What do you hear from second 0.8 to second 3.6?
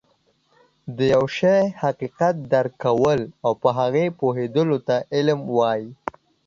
د يوه شي حقيقت درک کول او